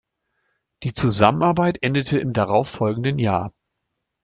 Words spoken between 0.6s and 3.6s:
Die Zusammenarbeit endete im darauf folgenden Jahr.